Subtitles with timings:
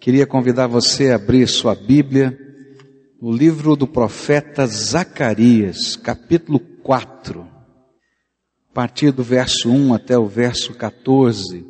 [0.00, 2.34] Queria convidar você a abrir sua Bíblia
[3.20, 10.72] no livro do profeta Zacarias, capítulo 4, a partir do verso 1 até o verso
[10.72, 11.66] 14.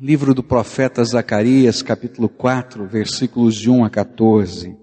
[0.00, 4.74] Livro do profeta Zacarias, capítulo 4, versículos de 1 a 14.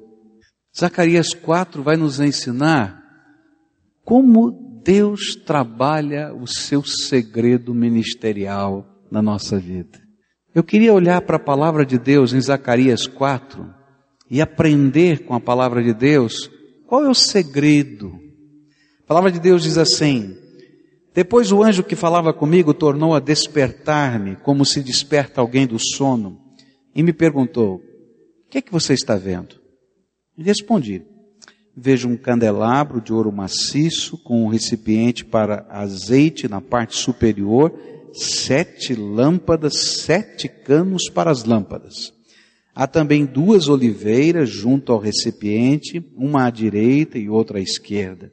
[0.78, 3.02] Zacarias 4 vai nos ensinar
[4.06, 10.07] como Deus trabalha o seu segredo ministerial na nossa vida.
[10.58, 13.64] Eu queria olhar para a palavra de Deus em Zacarias 4
[14.28, 16.50] e aprender com a palavra de Deus
[16.88, 18.20] qual é o segredo.
[19.04, 20.36] A palavra de Deus diz assim:
[21.14, 26.42] Depois o anjo que falava comigo tornou a despertar-me, como se desperta alguém do sono,
[26.96, 29.58] e me perguntou: O que é que você está vendo?
[30.36, 31.04] E respondi:
[31.76, 37.72] Vejo um candelabro de ouro maciço com um recipiente para azeite na parte superior
[38.18, 42.14] sete lâmpadas, sete canos para as lâmpadas.
[42.74, 48.32] Há também duas oliveiras junto ao recipiente, uma à direita e outra à esquerda.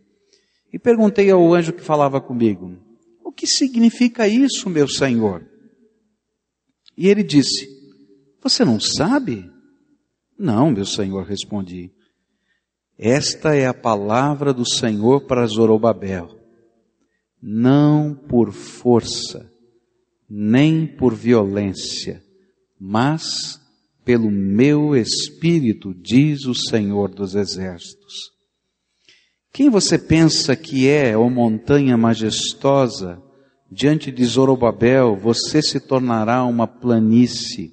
[0.72, 2.77] E perguntei ao anjo que falava comigo:
[3.24, 5.46] O que significa isso, meu senhor?
[6.96, 7.68] E ele disse:
[8.42, 9.50] Você não sabe?
[10.38, 11.92] Não, meu senhor, respondi.
[12.98, 16.38] Esta é a palavra do Senhor para Zorobabel.
[17.42, 19.50] Não por força,
[20.36, 22.20] nem por violência,
[22.77, 23.60] mas
[24.04, 28.32] pelo meu espírito, diz o Senhor dos Exércitos.
[29.52, 33.22] Quem você pensa que é, ó montanha majestosa,
[33.70, 37.70] diante de Zorobabel, você se tornará uma planície.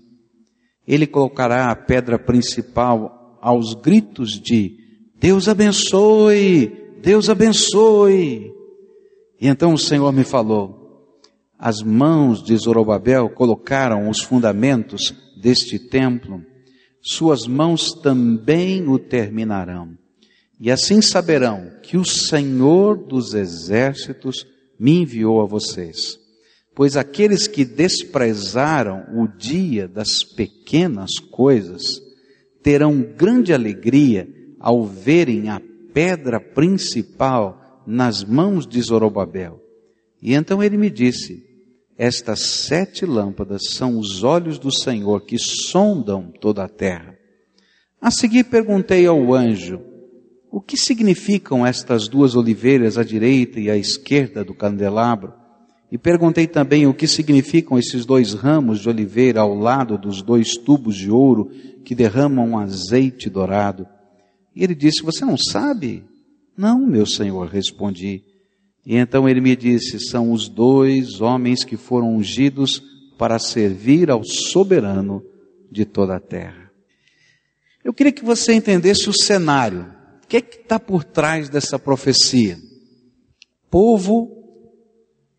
[0.87, 4.77] Ele colocará a pedra principal aos gritos de
[5.15, 8.53] Deus abençoe, Deus abençoe.
[9.39, 10.80] E então o Senhor me falou,
[11.61, 16.41] as mãos de Zorobabel colocaram os fundamentos deste templo,
[16.99, 19.95] suas mãos também o terminarão.
[20.59, 24.43] E assim saberão que o Senhor dos exércitos
[24.79, 26.17] me enviou a vocês.
[26.73, 32.01] Pois aqueles que desprezaram o dia das pequenas coisas
[32.63, 34.27] terão grande alegria
[34.59, 35.61] ao verem a
[35.93, 39.61] pedra principal nas mãos de Zorobabel.
[40.19, 41.50] E então ele me disse:
[42.03, 47.15] estas sete lâmpadas são os olhos do Senhor que sondam toda a terra.
[48.01, 49.79] A seguir perguntei ao anjo,
[50.51, 55.31] o que significam estas duas oliveiras à direita e à esquerda do candelabro?
[55.91, 60.57] E perguntei também o que significam esses dois ramos de oliveira ao lado dos dois
[60.57, 61.51] tubos de ouro
[61.85, 63.85] que derramam azeite dourado.
[64.55, 66.03] E ele disse, você não sabe?
[66.57, 68.30] Não, meu senhor, respondi.
[68.85, 72.81] E então ele me disse: são os dois homens que foram ungidos
[73.17, 75.23] para servir ao soberano
[75.71, 76.71] de toda a terra.
[77.83, 79.93] Eu queria que você entendesse o cenário.
[80.23, 82.57] O que é que está por trás dessa profecia?
[83.69, 84.29] Povo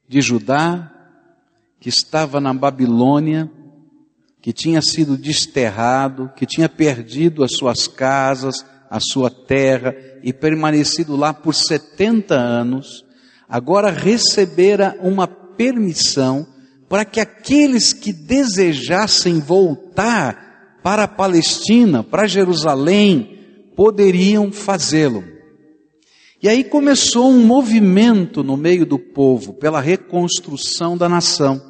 [0.09, 0.93] de Judá
[1.83, 3.51] que estava na Babilônia,
[4.41, 9.93] que tinha sido desterrado, que tinha perdido as suas casas, a sua terra
[10.23, 13.05] e permanecido lá por 70 anos,
[13.53, 16.47] agora recebera uma permissão
[16.89, 25.23] para que aqueles que desejassem voltar para a Palestina, para Jerusalém, poderiam fazê-lo.
[26.43, 31.61] E aí começou um movimento no meio do povo pela reconstrução da nação.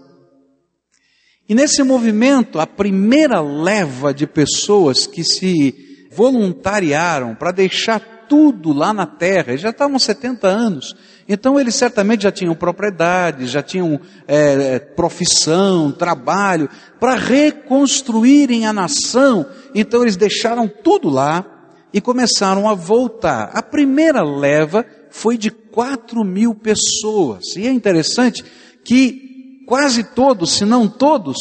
[1.49, 5.75] E nesse movimento, a primeira leva de pessoas que se
[6.12, 10.94] voluntariaram para deixar tudo lá na terra, já estavam 70 anos,
[11.28, 16.68] então eles certamente já tinham propriedade, já tinham é, profissão, trabalho,
[16.98, 21.44] para reconstruírem a nação, então eles deixaram tudo lá
[21.92, 23.50] e começaram a voltar.
[23.54, 28.44] A primeira leva foi de 4 mil pessoas, e é interessante
[28.84, 31.36] que quase todos, se não todos,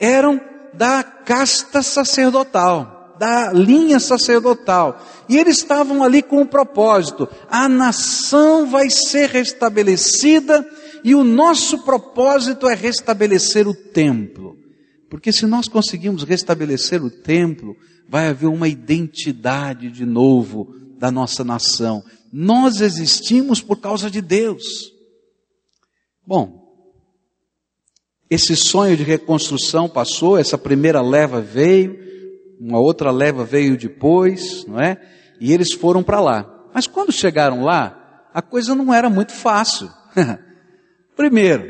[0.00, 0.40] eram
[0.74, 5.00] da casta sacerdotal da linha sacerdotal.
[5.28, 10.68] E eles estavam ali com um propósito: a nação vai ser restabelecida
[11.04, 14.56] e o nosso propósito é restabelecer o templo.
[15.08, 17.76] Porque se nós conseguimos restabelecer o templo,
[18.08, 22.02] vai haver uma identidade de novo da nossa nação.
[22.32, 24.90] Nós existimos por causa de Deus.
[26.26, 26.60] Bom,
[28.28, 32.01] esse sonho de reconstrução passou, essa primeira leva veio,
[32.62, 34.96] uma outra leva veio depois, não é?
[35.40, 36.48] E eles foram para lá.
[36.72, 39.90] Mas quando chegaram lá, a coisa não era muito fácil.
[41.16, 41.64] Primeiro,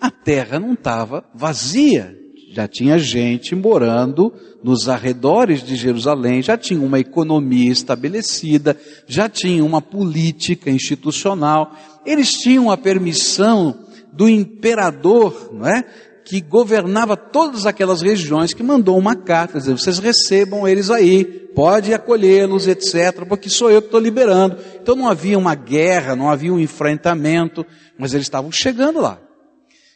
[0.00, 2.16] a terra não estava vazia,
[2.50, 4.32] já tinha gente morando
[4.62, 8.76] nos arredores de Jerusalém, já tinha uma economia estabelecida,
[9.06, 11.72] já tinha uma política institucional,
[12.04, 15.84] eles tinham a permissão do imperador, não é?
[16.28, 21.94] Que governava todas aquelas regiões, que mandou uma carta, dizendo, vocês recebam eles aí, pode
[21.94, 24.58] acolhê-los, etc., porque sou eu que estou liberando.
[24.78, 27.64] Então não havia uma guerra, não havia um enfrentamento,
[27.98, 29.18] mas eles estavam chegando lá.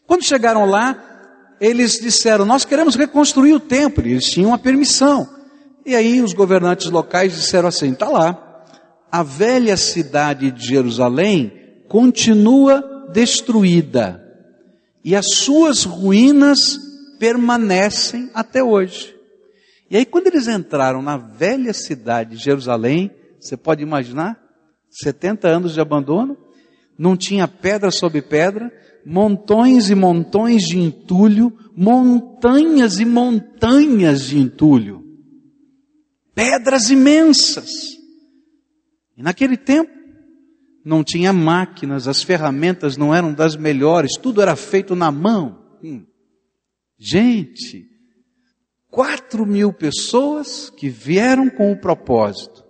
[0.06, 0.96] Quando chegaram lá,
[1.60, 5.28] eles disseram, nós queremos reconstruir o templo, eles tinham a permissão.
[5.84, 8.64] E aí os governantes locais disseram assim, tá lá,
[9.10, 11.52] a velha cidade de Jerusalém
[11.90, 12.82] continua
[13.12, 14.21] destruída
[15.04, 16.78] e as suas ruínas
[17.18, 19.14] permanecem até hoje.
[19.90, 24.40] E aí quando eles entraram na velha cidade de Jerusalém, você pode imaginar?
[24.90, 26.36] 70 anos de abandono,
[26.98, 28.70] não tinha pedra sobre pedra,
[29.04, 35.02] montões e montões de entulho, montanhas e montanhas de entulho,
[36.34, 37.70] pedras imensas.
[39.16, 39.90] E naquele tempo
[40.84, 45.58] não tinha máquinas, as ferramentas não eram das melhores, tudo era feito na mão.
[45.82, 46.04] Hum.
[46.98, 47.86] Gente,
[48.90, 52.62] quatro mil pessoas que vieram com o propósito.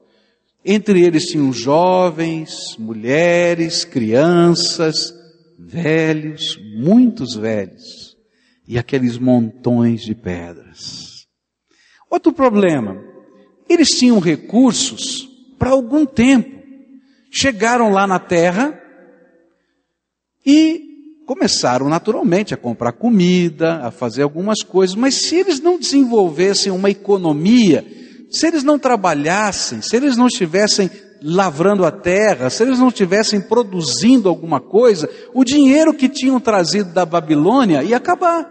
[0.65, 5.13] Entre eles tinham jovens, mulheres, crianças,
[5.59, 8.17] velhos, muitos velhos,
[8.67, 11.27] e aqueles montões de pedras.
[12.09, 13.03] Outro problema,
[13.69, 16.62] eles tinham recursos para algum tempo.
[17.35, 18.79] Chegaram lá na terra
[20.45, 20.93] e
[21.25, 26.91] começaram naturalmente a comprar comida, a fazer algumas coisas, mas se eles não desenvolvessem uma
[26.91, 27.87] economia,
[28.31, 30.91] se eles não trabalhassem, se eles não estivessem
[31.23, 36.93] lavrando a terra, se eles não estivessem produzindo alguma coisa, o dinheiro que tinham trazido
[36.93, 38.47] da Babilônia ia acabar.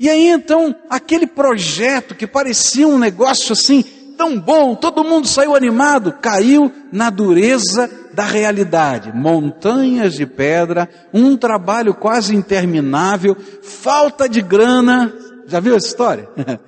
[0.00, 3.84] E aí então, aquele projeto que parecia um negócio assim,
[4.22, 9.10] tão bom, todo mundo saiu animado, caiu na dureza da realidade.
[9.12, 15.12] Montanhas de pedra, um trabalho quase interminável, falta de grana.
[15.48, 16.28] Já viu essa história?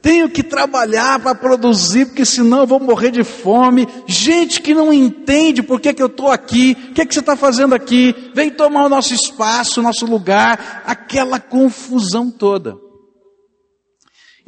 [0.00, 3.88] Tenho que trabalhar para produzir, porque senão eu vou morrer de fome.
[4.06, 7.34] Gente que não entende por que, que eu estou aqui, o que, que você está
[7.34, 12.76] fazendo aqui, vem tomar o nosso espaço, o nosso lugar, aquela confusão toda.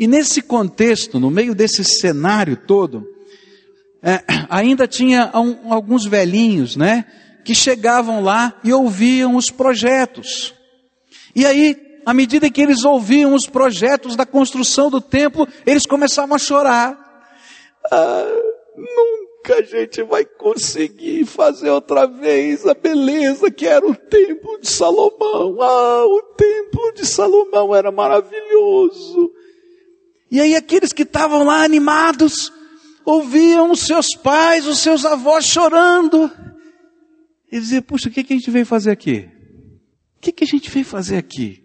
[0.02, 3.06] E nesse contexto, no meio desse cenário todo,
[4.02, 4.20] é,
[4.50, 7.04] ainda tinha um, alguns velhinhos, né,
[7.44, 10.52] que chegavam lá e ouviam os projetos.
[11.36, 16.34] E aí à medida que eles ouviam os projetos da construção do templo, eles começavam
[16.34, 16.98] a chorar.
[17.92, 18.26] Ah,
[18.76, 24.68] nunca a gente vai conseguir fazer outra vez a beleza que era o templo de
[24.68, 25.62] Salomão.
[25.62, 29.30] Ah, o templo de Salomão era maravilhoso.
[30.32, 32.50] E aí aqueles que estavam lá animados,
[33.04, 36.32] ouviam os seus pais, os seus avós chorando.
[37.52, 39.28] E diziam, puxa, o que, que a gente veio fazer aqui?
[40.16, 41.62] O que, que a gente veio fazer aqui?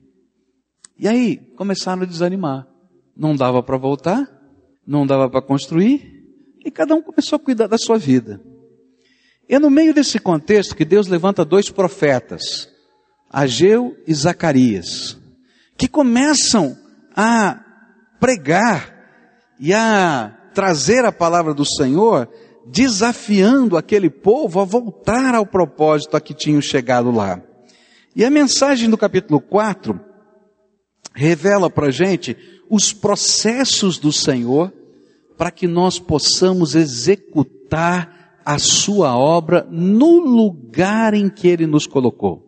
[1.00, 2.68] E aí começaram a desanimar.
[3.16, 4.30] Não dava para voltar,
[4.86, 6.25] não dava para construir,
[6.66, 8.42] e cada um começou a cuidar da sua vida.
[9.48, 12.68] É no meio desse contexto que Deus levanta dois profetas,
[13.30, 15.18] Ageu e Zacarias,
[15.78, 16.78] que começam
[17.16, 17.63] a
[18.19, 18.94] pregar
[19.60, 22.27] e a trazer a palavra do Senhor,
[22.65, 27.41] desafiando aquele povo a voltar ao propósito a que tinham chegado lá.
[28.15, 30.00] E a mensagem do capítulo 4
[31.13, 32.36] revela para a gente
[32.70, 34.74] os processos do Senhor
[35.38, 42.44] para que nós possamos executar a sua obra no lugar em que Ele nos colocou.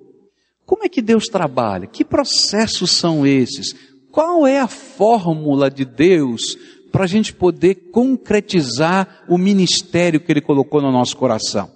[0.65, 1.87] Como é que Deus trabalha?
[1.87, 3.75] Que processos são esses?
[4.11, 6.57] Qual é a fórmula de Deus
[6.91, 11.69] para a gente poder concretizar o ministério que Ele colocou no nosso coração?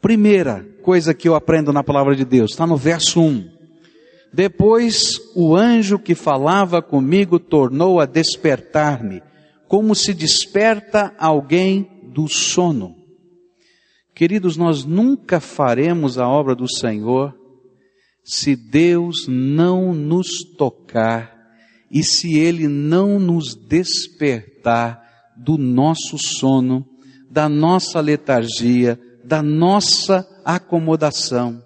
[0.00, 3.50] Primeira coisa que eu aprendo na palavra de Deus, está no verso 1.
[4.32, 9.22] Depois o anjo que falava comigo tornou a despertar-me,
[9.66, 12.94] como se desperta alguém do sono.
[14.14, 17.34] Queridos, nós nunca faremos a obra do Senhor
[18.22, 21.35] se Deus não nos tocar
[21.96, 25.02] e se Ele não nos despertar
[25.34, 26.86] do nosso sono,
[27.30, 31.62] da nossa letargia, da nossa acomodação.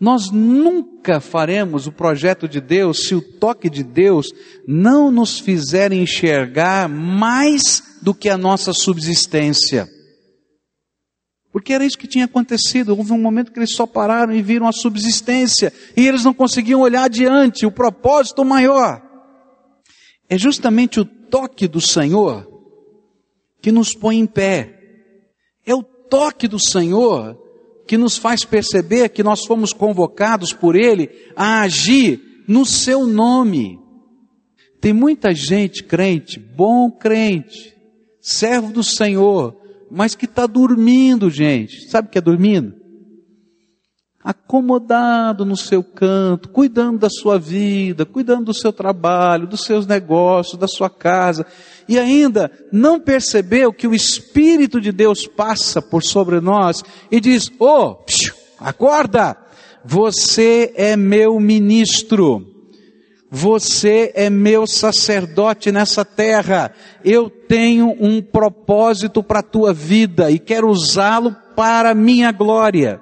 [0.00, 4.28] Nós nunca faremos o projeto de Deus se o toque de Deus
[4.64, 9.88] não nos fizer enxergar mais do que a nossa subsistência.
[11.50, 12.96] Porque era isso que tinha acontecido.
[12.96, 15.72] Houve um momento que eles só pararam e viram a subsistência.
[15.96, 19.11] E eles não conseguiam olhar adiante, o propósito maior.
[20.32, 22.48] É justamente o toque do Senhor
[23.60, 24.80] que nos põe em pé.
[25.66, 27.38] É o toque do Senhor
[27.86, 33.78] que nos faz perceber que nós fomos convocados por Ele a agir no Seu nome.
[34.80, 37.76] Tem muita gente crente, bom crente,
[38.18, 39.54] servo do Senhor,
[39.90, 41.90] mas que está dormindo, gente.
[41.90, 42.74] Sabe o que é dormindo?
[44.24, 50.58] Acomodado no seu canto, cuidando da sua vida, cuidando do seu trabalho, dos seus negócios,
[50.58, 51.44] da sua casa,
[51.88, 57.50] e ainda não percebeu que o Espírito de Deus passa por sobre nós e diz:
[57.58, 57.96] oh,
[58.60, 59.36] acorda!
[59.84, 62.46] Você é meu ministro.
[63.30, 66.72] Você é meu sacerdote nessa terra.
[67.04, 73.00] Eu tenho um propósito para a tua vida e quero usá-lo para a minha glória.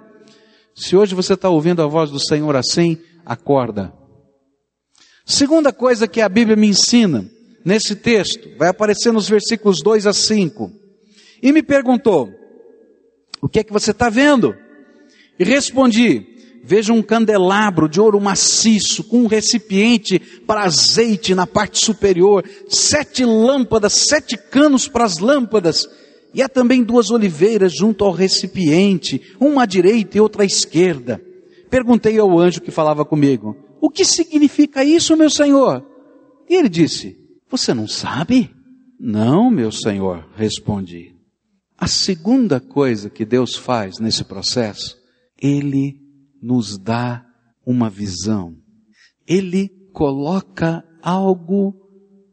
[0.81, 3.93] Se hoje você está ouvindo a voz do Senhor assim, acorda.
[5.27, 7.31] Segunda coisa que a Bíblia me ensina
[7.63, 10.73] nesse texto, vai aparecer nos versículos 2 a 5.
[11.43, 12.31] E me perguntou:
[13.43, 14.55] O que é que você está vendo?
[15.39, 16.27] E respondi:
[16.65, 23.23] Veja um candelabro de ouro maciço, com um recipiente para azeite na parte superior, sete
[23.23, 25.87] lâmpadas, sete canos para as lâmpadas,
[26.33, 31.21] e há também duas oliveiras junto ao recipiente, uma à direita e outra à esquerda.
[31.69, 35.85] Perguntei ao anjo que falava comigo: O que significa isso, meu senhor?
[36.49, 37.17] E ele disse:
[37.49, 38.51] Você não sabe?
[38.99, 41.15] Não, meu senhor, respondi.
[41.79, 44.99] A segunda coisa que Deus faz nesse processo,
[45.41, 45.97] Ele
[46.43, 47.25] nos dá
[47.65, 48.55] uma visão.
[49.27, 51.75] Ele coloca algo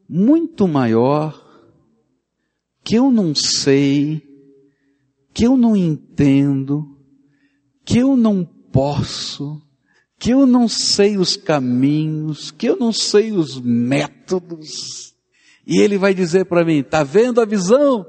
[0.06, 1.47] muito maior
[2.88, 4.22] que eu não sei,
[5.34, 6.86] que eu não entendo,
[7.84, 8.42] que eu não
[8.72, 9.60] posso,
[10.18, 15.14] que eu não sei os caminhos, que eu não sei os métodos.
[15.66, 18.06] E ele vai dizer para mim: "Tá vendo a visão?"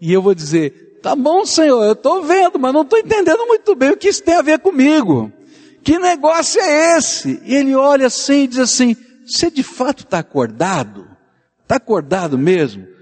[0.00, 3.74] E eu vou dizer: Tá bom, Senhor, eu estou vendo, mas não estou entendendo muito
[3.74, 5.30] bem o que isso tem a ver comigo.
[5.84, 7.38] Que negócio é esse?
[7.44, 11.06] E ele olha assim e diz assim: Você de fato está acordado?
[11.62, 12.98] Está acordado mesmo?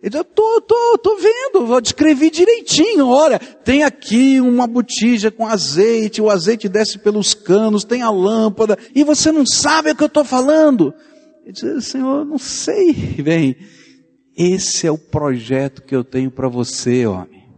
[0.00, 3.08] Ele diz, eu tô, tô, tô vendo, eu descrevi direitinho.
[3.08, 8.78] Olha, tem aqui uma botija com azeite, o azeite desce pelos canos, tem a lâmpada,
[8.94, 10.94] e você não sabe o que eu estou falando.
[11.42, 12.92] Ele diz, Senhor, não sei.
[13.22, 13.56] Bem,
[14.36, 17.48] esse é o projeto que eu tenho para você, homem.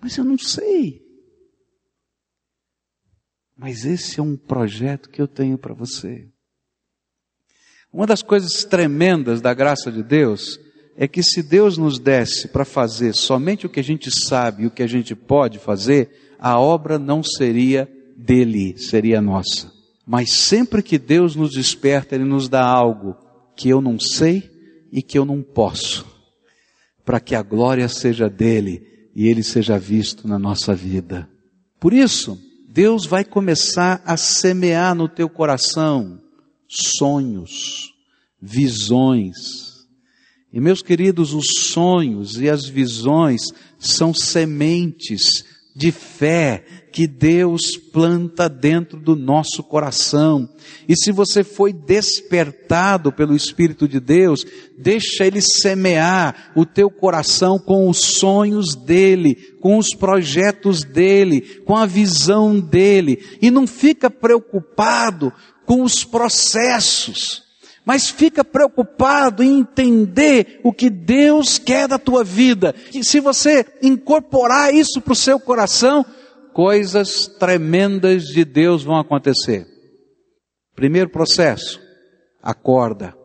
[0.00, 1.06] Mas eu não sei.
[3.56, 6.28] Mas esse é um projeto que eu tenho para você.
[7.92, 10.60] Uma das coisas tremendas da graça de Deus
[10.96, 14.66] é que se Deus nos desse para fazer somente o que a gente sabe e
[14.66, 19.72] o que a gente pode fazer, a obra não seria dele, seria nossa.
[20.06, 23.16] Mas sempre que Deus nos desperta, Ele nos dá algo
[23.56, 24.50] que eu não sei
[24.92, 26.06] e que eu não posso,
[27.04, 28.82] para que a glória seja dele
[29.14, 31.28] e Ele seja visto na nossa vida.
[31.78, 36.20] Por isso, Deus vai começar a semear no teu coração
[36.68, 37.94] sonhos,
[38.40, 39.34] visões.
[40.52, 43.40] E meus queridos, os sonhos e as visões
[43.78, 45.44] são sementes
[45.78, 50.48] de fé que Deus planta dentro do nosso coração.
[50.88, 54.44] E se você foi despertado pelo Espírito de Deus,
[54.76, 61.76] deixa Ele semear o teu coração com os sonhos dEle, com os projetos dEle, com
[61.76, 63.22] a visão dEle.
[63.40, 65.32] E não fica preocupado
[65.68, 67.46] com os processos
[67.84, 72.74] mas fica preocupado em entender o que Deus quer da tua vida.
[72.92, 76.04] E se você incorporar isso para o seu coração,
[76.52, 79.66] coisas tremendas de Deus vão acontecer.
[80.76, 81.80] Primeiro processo,
[82.42, 83.16] acorda.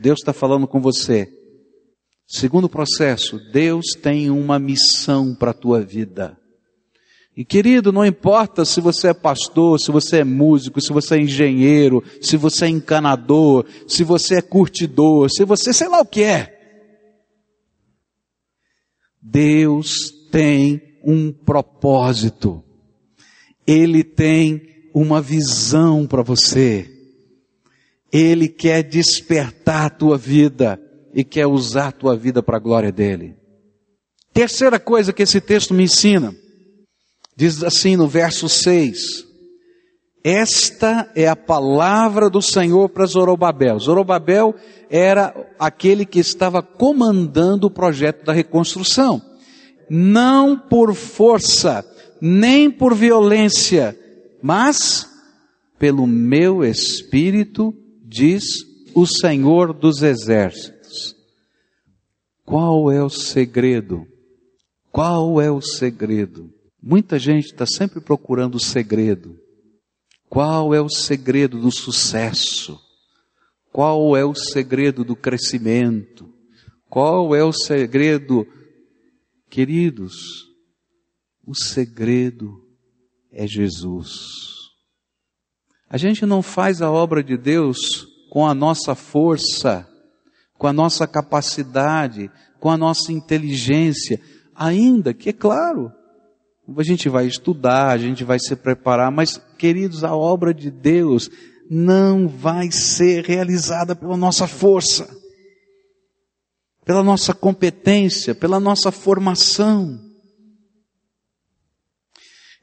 [0.00, 1.28] Deus está falando com você.
[2.26, 6.34] Segundo processo, Deus tem uma missão para a tua vida.
[7.34, 11.22] E querido, não importa se você é pastor, se você é músico, se você é
[11.22, 16.22] engenheiro, se você é encanador, se você é curtidor, se você sei lá o que
[16.22, 16.58] é.
[19.20, 22.62] Deus tem um propósito.
[23.66, 26.90] Ele tem uma visão para você.
[28.12, 30.78] Ele quer despertar a tua vida
[31.14, 33.36] e quer usar a tua vida para a glória dele.
[34.34, 36.34] Terceira coisa que esse texto me ensina
[37.36, 39.26] Diz assim no verso 6:
[40.22, 43.78] Esta é a palavra do Senhor para Zorobabel.
[43.78, 44.54] Zorobabel
[44.90, 49.22] era aquele que estava comandando o projeto da reconstrução.
[49.88, 51.84] Não por força,
[52.20, 53.98] nem por violência,
[54.42, 55.08] mas
[55.78, 57.74] pelo meu espírito,
[58.04, 58.44] diz
[58.94, 61.16] o Senhor dos exércitos.
[62.44, 64.06] Qual é o segredo?
[64.92, 66.51] Qual é o segredo?
[66.82, 69.38] Muita gente está sempre procurando o segredo.
[70.28, 72.76] Qual é o segredo do sucesso?
[73.70, 76.28] Qual é o segredo do crescimento?
[76.90, 78.44] Qual é o segredo,
[79.48, 80.48] queridos?
[81.46, 82.50] O segredo
[83.30, 84.62] é Jesus.
[85.88, 89.88] A gente não faz a obra de Deus com a nossa força,
[90.54, 94.20] com a nossa capacidade, com a nossa inteligência,
[94.54, 95.92] ainda que, é claro,
[96.76, 101.28] a gente vai estudar, a gente vai se preparar, mas, queridos, a obra de Deus
[101.68, 105.08] não vai ser realizada pela nossa força,
[106.84, 109.98] pela nossa competência, pela nossa formação.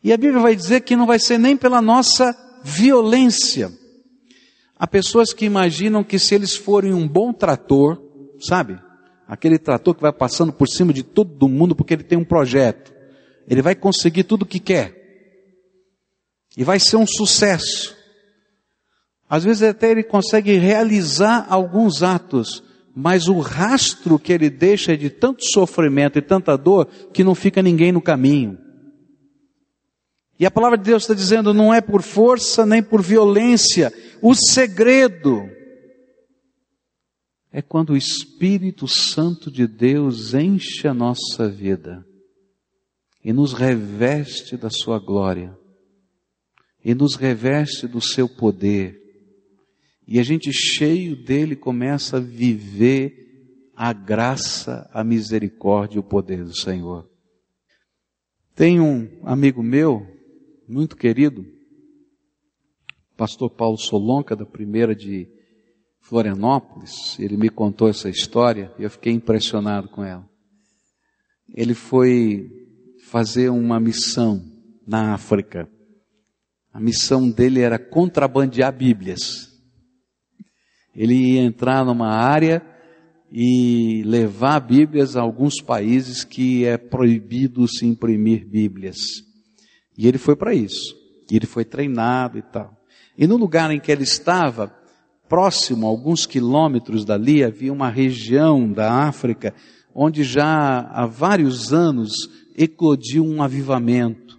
[0.04, 3.72] E a Bíblia vai dizer que não vai ser nem pela nossa violência.
[4.78, 8.02] Há pessoas que imaginam que se eles forem um bom trator,
[8.40, 8.80] sabe?
[9.28, 12.99] Aquele trator que vai passando por cima de todo mundo porque ele tem um projeto.
[13.50, 14.96] Ele vai conseguir tudo o que quer.
[16.56, 17.98] E vai ser um sucesso.
[19.28, 22.64] Às vezes até ele consegue realizar alguns atos,
[22.96, 27.34] mas o rastro que ele deixa é de tanto sofrimento e tanta dor que não
[27.34, 28.58] fica ninguém no caminho.
[30.40, 33.92] E a palavra de Deus está dizendo, não é por força nem por violência.
[34.22, 35.50] O segredo
[37.52, 42.06] é quando o Espírito Santo de Deus enche a nossa vida
[43.24, 45.58] e nos reveste da sua glória,
[46.84, 48.98] e nos reveste do seu poder,
[50.08, 56.44] e a gente cheio dele começa a viver a graça, a misericórdia e o poder
[56.44, 57.10] do Senhor.
[58.56, 60.06] Tem um amigo meu,
[60.68, 61.46] muito querido,
[63.16, 65.30] pastor Paulo Solonca, da primeira de
[66.02, 70.28] Florianópolis, ele me contou essa história e eu fiquei impressionado com ela.
[71.54, 72.59] Ele foi
[73.10, 74.44] fazer uma missão
[74.88, 75.68] na África.
[76.72, 79.50] A missão dele era contrabandear Bíblias.
[80.96, 82.62] Ele ia entrar numa área
[83.32, 88.98] e levar Bíblias a alguns países que é proibido se imprimir Bíblias.
[89.98, 90.96] E ele foi para isso.
[91.32, 92.80] E ele foi treinado e tal.
[93.18, 94.72] E no lugar em que ele estava,
[95.28, 99.54] próximo, alguns quilômetros dali, havia uma região da África
[99.94, 102.12] onde já há vários anos
[102.60, 104.38] eclodiu um avivamento.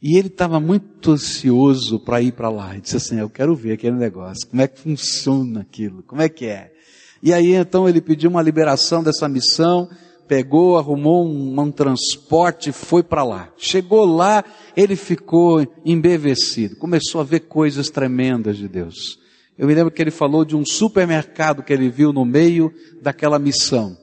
[0.00, 2.72] E ele estava muito ansioso para ir para lá.
[2.72, 6.28] Ele disse assim: Eu quero ver aquele negócio, como é que funciona aquilo, como é
[6.28, 6.72] que é.
[7.20, 9.88] E aí então ele pediu uma liberação dessa missão
[10.28, 13.50] pegou, arrumou um, um transporte, foi para lá.
[13.56, 14.44] Chegou lá,
[14.76, 19.18] ele ficou embevecido, começou a ver coisas tremendas de Deus.
[19.56, 23.38] Eu me lembro que ele falou de um supermercado que ele viu no meio daquela
[23.38, 23.96] missão.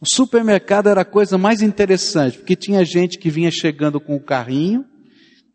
[0.00, 4.20] O supermercado era a coisa mais interessante, porque tinha gente que vinha chegando com o
[4.20, 4.84] carrinho,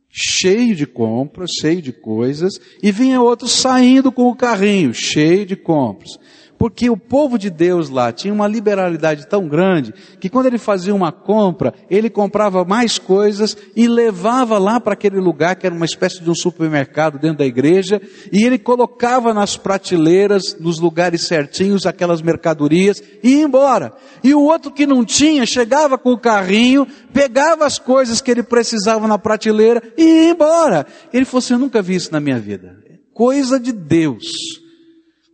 [0.10, 5.56] cheio de compras, cheio de coisas, e vinha outro saindo com o carrinho, cheio de
[5.56, 6.12] compras.
[6.64, 10.96] Porque o povo de Deus lá tinha uma liberalidade tão grande que quando ele fazia
[10.96, 15.84] uma compra, ele comprava mais coisas e levava lá para aquele lugar que era uma
[15.84, 21.86] espécie de um supermercado dentro da igreja e ele colocava nas prateleiras, nos lugares certinhos,
[21.86, 23.92] aquelas mercadorias e ia embora.
[24.24, 28.42] E o outro que não tinha chegava com o carrinho, pegava as coisas que ele
[28.42, 30.88] precisava na prateleira e ia embora.
[31.12, 32.78] Ele falou assim: Eu nunca vi isso na minha vida.
[33.14, 34.63] Coisa de Deus.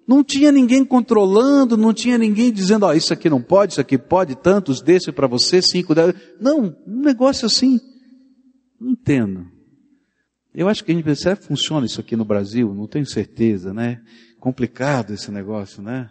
[0.10, 3.82] Não tinha ninguém controlando, não tinha ninguém dizendo, ó, oh, isso aqui não pode, isso
[3.82, 6.16] aqui pode, tantos desse para você, cinco dez.
[6.42, 7.80] Não, um negócio assim.
[8.82, 9.46] Não entendo.
[10.52, 12.74] Eu acho que a gente será que funciona isso aqui no Brasil?
[12.74, 14.02] Não tenho certeza, né?
[14.40, 16.10] Complicado esse negócio, né?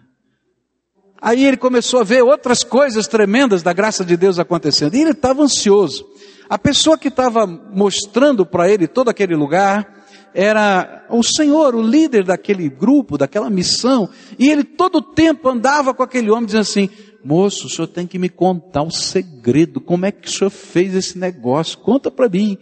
[1.21, 4.95] Aí ele começou a ver outras coisas tremendas da graça de Deus acontecendo.
[4.95, 6.07] E ele estava ansioso.
[6.49, 9.98] A pessoa que estava mostrando para ele todo aquele lugar,
[10.35, 15.95] era o Senhor, o líder daquele grupo, daquela missão, e ele todo o tempo andava
[15.95, 16.91] com aquele homem dizendo assim,
[17.25, 20.95] moço, o senhor tem que me contar um segredo, como é que o senhor fez
[20.95, 22.57] esse negócio, conta para mim.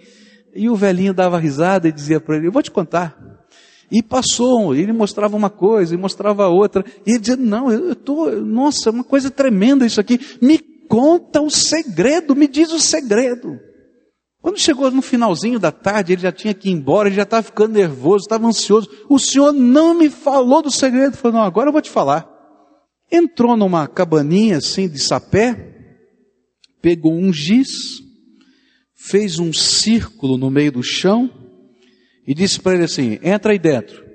[0.55, 3.17] E o velhinho dava risada e dizia para ele, eu vou te contar.
[3.91, 8.33] E passou, ele mostrava uma coisa, e mostrava outra, e ele dizia, não, eu estou,
[8.43, 13.59] nossa, é uma coisa tremenda isso aqui, me conta o segredo, me diz o segredo.
[14.47, 17.43] Quando chegou no finalzinho da tarde, ele já tinha que ir embora, ele já estava
[17.43, 18.89] ficando nervoso, estava ansioso.
[19.09, 21.17] O senhor não me falou do segredo.
[21.17, 22.31] Falou, não, agora eu vou te falar.
[23.11, 25.75] Entrou numa cabaninha assim de sapé,
[26.81, 28.01] pegou um giz,
[28.95, 31.29] fez um círculo no meio do chão
[32.25, 34.07] e disse para ele assim: entra aí dentro.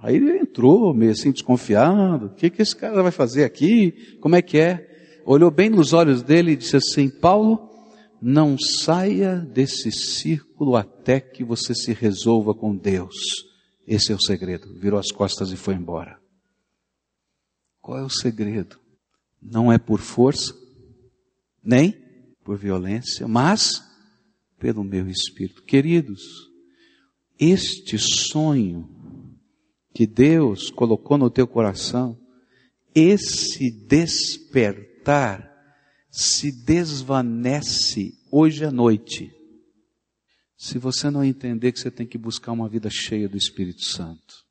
[0.00, 4.16] Aí ele entrou, meio assim desconfiado: o que, que esse cara vai fazer aqui?
[4.20, 4.86] Como é que é?
[5.26, 7.73] Olhou bem nos olhos dele e disse assim: Paulo,
[8.26, 13.14] não saia desse círculo até que você se resolva com Deus.
[13.86, 14.72] Esse é o segredo.
[14.78, 16.18] Virou as costas e foi embora.
[17.82, 18.80] Qual é o segredo?
[19.42, 20.54] Não é por força,
[21.62, 21.92] nem
[22.42, 23.82] por violência, mas
[24.58, 25.62] pelo meu espírito.
[25.62, 26.22] Queridos,
[27.38, 28.88] este sonho
[29.92, 32.18] que Deus colocou no teu coração,
[32.94, 35.53] esse despertar
[36.14, 39.34] se desvanece hoje à noite.
[40.56, 44.44] Se você não entender que você tem que buscar uma vida cheia do Espírito Santo.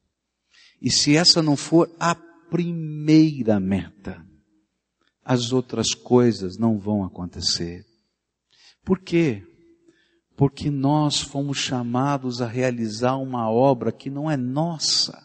[0.81, 4.21] E se essa não for a primeira meta,
[5.23, 7.85] as outras coisas não vão acontecer.
[8.83, 9.41] Por quê?
[10.35, 15.17] Porque nós fomos chamados a realizar uma obra que não é nossa,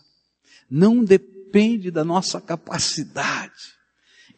[0.70, 3.77] não depende da nossa capacidade.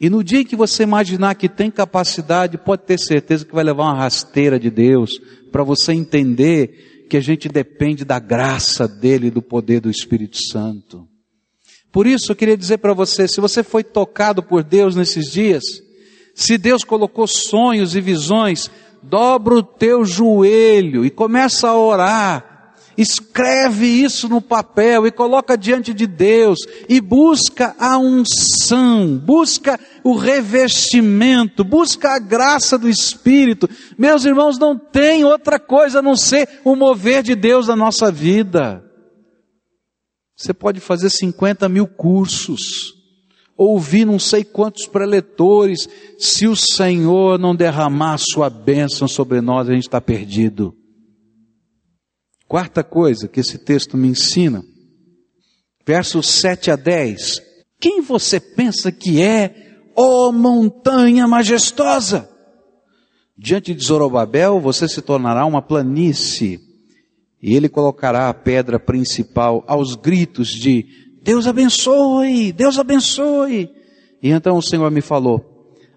[0.01, 3.85] E no dia que você imaginar que tem capacidade, pode ter certeza que vai levar
[3.85, 5.21] uma rasteira de Deus
[5.53, 11.07] para você entender que a gente depende da graça dele do poder do Espírito Santo.
[11.93, 15.65] Por isso eu queria dizer para você, se você foi tocado por Deus nesses dias,
[16.35, 18.71] se Deus colocou sonhos e visões,
[19.03, 22.50] dobra o teu joelho e começa a orar.
[23.01, 30.15] Escreve isso no papel e coloca diante de Deus e busca a unção, busca o
[30.15, 33.67] revestimento, busca a graça do Espírito.
[33.97, 38.13] Meus irmãos, não tem outra coisa a não ser o mover de Deus na nossa
[38.13, 38.85] vida.
[40.37, 42.93] Você pode fazer 50 mil cursos,
[43.57, 49.73] ouvir não sei quantos preletores, se o Senhor não derramar sua bênção sobre nós, a
[49.73, 50.77] gente está perdido.
[52.51, 54.65] Quarta coisa que esse texto me ensina,
[55.87, 57.41] versos 7 a 10.
[57.81, 59.55] Quem você pensa que é,
[59.95, 62.29] ó montanha majestosa?
[63.39, 66.59] Diante de Zorobabel, você se tornará uma planície
[67.41, 70.87] e ele colocará a pedra principal aos gritos de
[71.23, 73.71] Deus abençoe, Deus abençoe.
[74.21, 75.50] E então o Senhor me falou: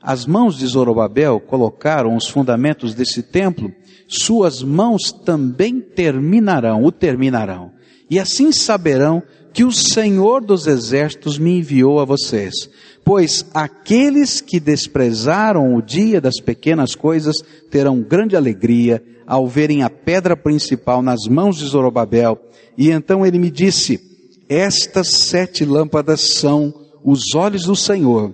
[0.04, 3.72] as mãos de Zorobabel colocaram os fundamentos desse templo,
[4.06, 7.72] suas mãos também terminarão, o terminarão.
[8.10, 12.70] E assim saberão que o Senhor dos exércitos me enviou a vocês.
[13.06, 17.38] Pois aqueles que desprezaram o dia das pequenas coisas
[17.72, 22.38] terão grande alegria ao verem a pedra principal nas mãos de Zorobabel.
[22.78, 24.02] E então ele me disse:
[24.50, 26.74] Estas sete lâmpadas são
[27.06, 28.34] os olhos do Senhor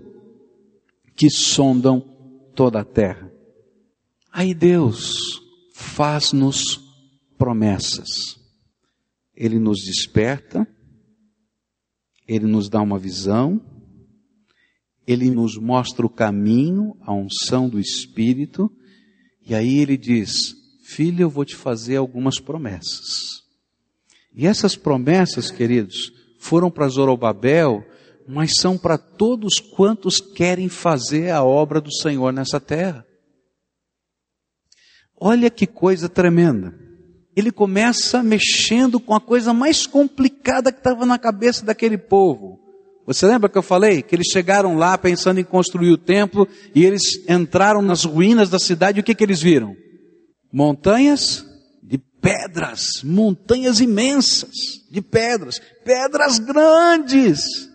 [1.19, 1.99] que sondam
[2.55, 3.29] toda a terra.
[4.31, 5.41] Aí Deus
[5.75, 6.79] faz-nos
[7.37, 8.39] promessas.
[9.35, 10.65] Ele nos desperta,
[12.25, 13.59] ele nos dá uma visão,
[15.05, 18.71] ele nos mostra o caminho, a unção do Espírito,
[19.45, 20.55] e aí ele diz:
[20.85, 23.43] Filho, eu vou te fazer algumas promessas.
[24.33, 27.83] E essas promessas, queridos, foram para Zorobabel,
[28.29, 33.05] mas são para todos quantos querem fazer a obra do Senhor nessa terra.
[35.19, 36.73] Olha que coisa tremenda.
[37.35, 42.59] Ele começa mexendo com a coisa mais complicada que estava na cabeça daquele povo.
[43.05, 46.85] Você lembra que eu falei que eles chegaram lá pensando em construir o templo e
[46.85, 49.75] eles entraram nas ruínas da cidade e o que, que eles viram?
[50.51, 51.45] montanhas
[51.83, 54.51] de pedras, montanhas imensas
[54.91, 57.68] de pedras, pedras grandes,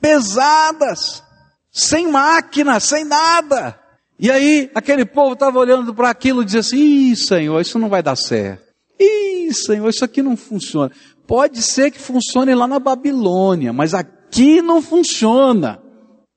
[0.00, 1.22] pesadas,
[1.70, 3.78] sem máquina, sem nada.
[4.18, 7.88] E aí aquele povo estava olhando para aquilo e dizia assim: Ih, Senhor, isso não
[7.88, 8.64] vai dar certo.
[8.98, 10.90] Ih, Senhor, isso aqui não funciona.
[11.26, 15.80] Pode ser que funcione lá na Babilônia, mas aqui não funciona.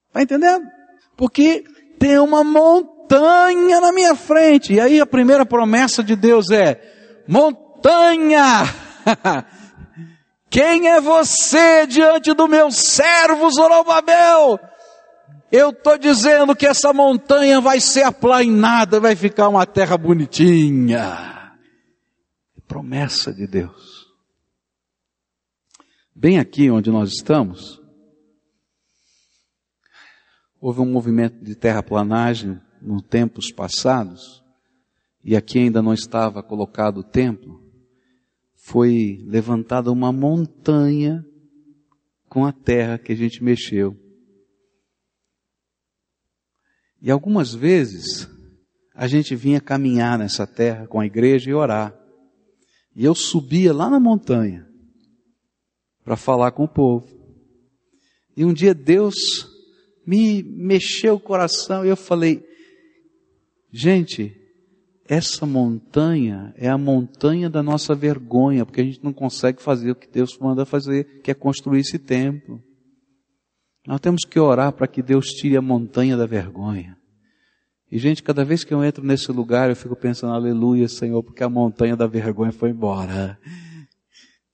[0.08, 0.66] Está entendendo?
[1.18, 1.64] Porque
[2.00, 4.74] tem uma montanha na minha frente.
[4.74, 6.80] E aí a primeira promessa de Deus é:
[7.28, 8.64] montanha!
[10.54, 14.60] Quem é você diante do meu servo Zorobabel?
[15.52, 21.58] Eu estou dizendo que essa montanha vai ser aplainada, vai ficar uma terra bonitinha.
[22.68, 24.06] Promessa de Deus.
[26.16, 27.82] Bem aqui onde nós estamos,
[30.62, 34.44] houve um movimento de terraplanagem nos tempos passados,
[35.24, 37.63] e aqui ainda não estava colocado o templo,
[38.64, 41.24] foi levantada uma montanha
[42.30, 43.94] com a terra que a gente mexeu.
[47.02, 48.26] E algumas vezes
[48.96, 51.94] a gente vinha caminhar nessa terra com a igreja e orar.
[52.96, 54.66] E eu subia lá na montanha
[56.02, 57.06] para falar com o povo.
[58.38, 59.16] E um dia Deus
[60.08, 62.42] me mexeu o coração e eu falei:
[63.74, 64.43] gente,
[65.14, 69.96] essa montanha é a montanha da nossa vergonha, porque a gente não consegue fazer o
[69.96, 72.62] que Deus manda fazer, que é construir esse templo.
[73.86, 76.98] Nós temos que orar para que Deus tire a montanha da vergonha.
[77.92, 81.44] E, gente, cada vez que eu entro nesse lugar, eu fico pensando, aleluia, Senhor, porque
[81.44, 83.38] a montanha da vergonha foi embora.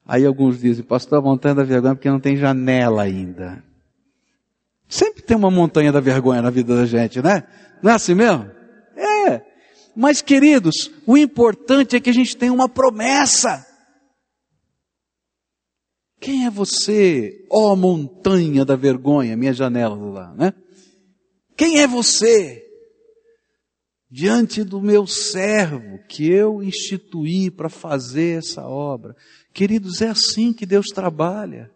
[0.05, 3.63] Aí alguns dizem, pastor, a montanha da vergonha é porque não tem janela ainda.
[4.89, 7.43] Sempre tem uma montanha da vergonha na vida da gente, né?
[7.81, 8.58] Não é assim mesmo?
[10.01, 13.67] Mas, queridos, o importante é que a gente tenha uma promessa.
[16.21, 20.53] Quem é você, ó montanha da vergonha, minha janela lá, né?
[21.57, 22.65] Quem é você?
[24.09, 29.13] Diante do meu servo que eu instituí para fazer essa obra.
[29.53, 31.69] Queridos, é assim que Deus trabalha.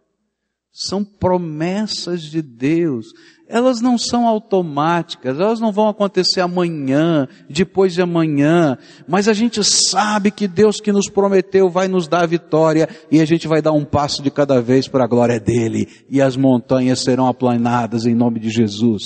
[0.74, 3.06] São promessas de Deus.
[3.46, 9.62] Elas não são automáticas, elas não vão acontecer amanhã, depois de amanhã, mas a gente
[9.62, 13.62] sabe que Deus que nos prometeu vai nos dar a vitória e a gente vai
[13.62, 18.04] dar um passo de cada vez para a glória dele e as montanhas serão aplanadas
[18.04, 19.04] em nome de Jesus.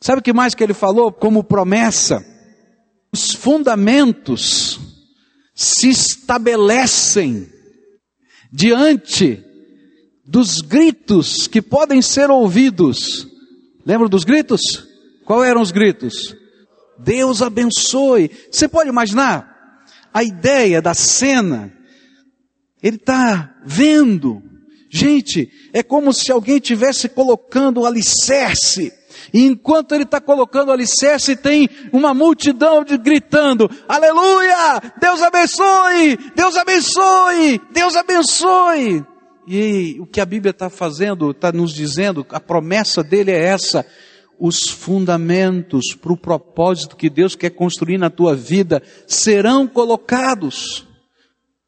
[0.00, 2.24] Sabe o que mais que ele falou como promessa?
[3.12, 4.80] Os fundamentos
[5.54, 7.46] se estabelecem
[8.52, 9.44] diante
[10.26, 13.26] dos gritos que podem ser ouvidos.
[13.84, 14.60] Lembra dos gritos?
[15.24, 16.34] Qual eram os gritos?
[16.98, 18.30] Deus abençoe.
[18.50, 21.72] Você pode imaginar a ideia da cena?
[22.82, 24.42] Ele está vendo.
[24.90, 28.92] Gente, é como se alguém tivesse colocando o alicerce.
[29.32, 34.80] E enquanto ele está colocando o alicerce, tem uma multidão de gritando: Aleluia!
[35.00, 36.16] Deus abençoe!
[36.36, 37.60] Deus abençoe!
[37.72, 39.04] Deus abençoe!
[39.46, 43.86] E o que a Bíblia está fazendo, está nos dizendo, a promessa dele é essa:
[44.38, 50.86] os fundamentos para o propósito que Deus quer construir na tua vida serão colocados.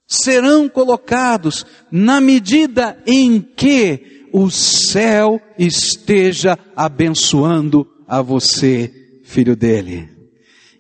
[0.09, 8.93] Serão colocados na medida em que o céu esteja abençoando a você,
[9.25, 10.09] filho dele.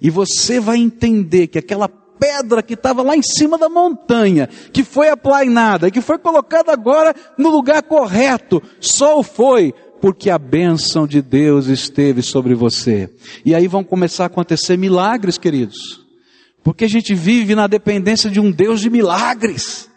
[0.00, 4.84] E você vai entender que aquela pedra que estava lá em cima da montanha, que
[4.84, 11.22] foi aplainada, que foi colocada agora no lugar correto, só foi porque a bênção de
[11.22, 13.10] Deus esteve sobre você.
[13.44, 16.04] E aí vão começar a acontecer milagres, queridos.
[16.62, 19.88] Porque a gente vive na dependência de um Deus de milagres.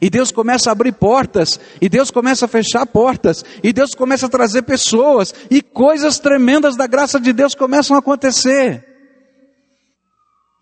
[0.00, 4.26] E Deus começa a abrir portas, e Deus começa a fechar portas, e Deus começa
[4.26, 8.88] a trazer pessoas, e coisas tremendas da graça de Deus começam a acontecer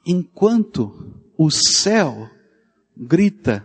[0.06, 1.05] enquanto
[1.36, 2.28] o céu
[2.96, 3.64] grita: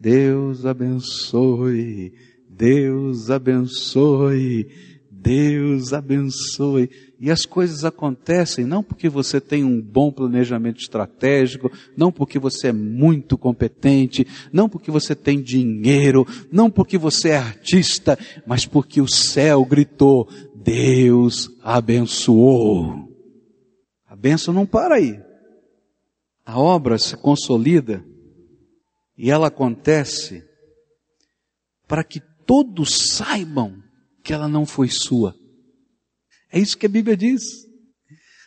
[0.00, 2.12] Deus abençoe,
[2.48, 4.68] Deus abençoe,
[5.10, 6.90] Deus abençoe.
[7.18, 12.68] E as coisas acontecem não porque você tem um bom planejamento estratégico, não porque você
[12.68, 19.00] é muito competente, não porque você tem dinheiro, não porque você é artista, mas porque
[19.00, 23.06] o céu gritou: Deus abençoou.
[24.08, 25.25] A benção não para aí
[26.46, 28.06] a obra se consolida
[29.18, 30.48] e ela acontece
[31.88, 33.82] para que todos saibam
[34.22, 35.34] que ela não foi sua.
[36.48, 37.42] É isso que a Bíblia diz.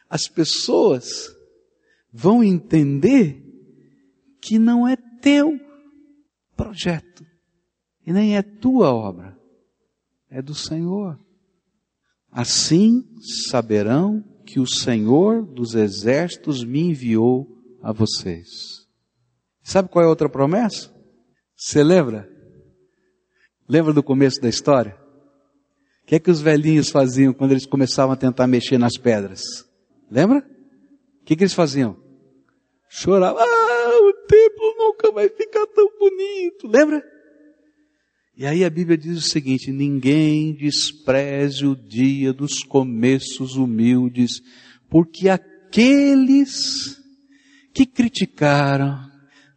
[0.10, 1.30] As pessoas
[2.12, 3.44] vão entender
[4.42, 5.60] que não é teu
[6.56, 7.28] projeto
[8.08, 9.38] e nem é tua obra,
[10.30, 11.20] é do Senhor.
[12.32, 13.04] Assim
[13.50, 18.88] saberão que o Senhor dos exércitos me enviou a vocês.
[19.63, 20.94] Sabe qual é a outra promessa?
[21.56, 22.30] Você lembra?
[23.68, 24.98] Lembra do começo da história?
[26.04, 29.42] O que é que os velhinhos faziam quando eles começavam a tentar mexer nas pedras?
[30.10, 30.39] Lembra?
[31.22, 31.96] O que, é que eles faziam?
[32.89, 33.39] Choravam.
[33.39, 36.68] Ah, o templo nunca vai ficar tão bonito.
[36.68, 37.04] Lembra?
[38.36, 44.42] E aí a Bíblia diz o seguinte: ninguém despreze o dia dos começos humildes,
[44.89, 46.99] porque aqueles
[47.74, 49.00] que criticaram,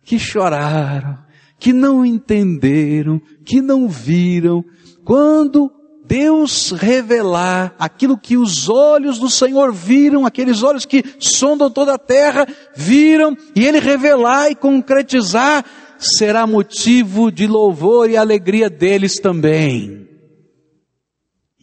[0.03, 1.19] que choraram,
[1.59, 4.65] que não entenderam, que não viram,
[5.05, 5.71] quando
[6.05, 11.99] Deus revelar aquilo que os olhos do Senhor viram, aqueles olhos que sondam toda a
[11.99, 15.65] terra, viram, e Ele revelar e concretizar,
[15.99, 20.09] será motivo de louvor e alegria deles também.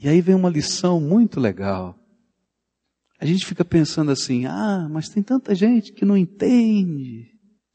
[0.02, 1.99] E aí vem uma lição muito legal.
[3.22, 7.28] A gente fica pensando assim, ah, mas tem tanta gente que não entende.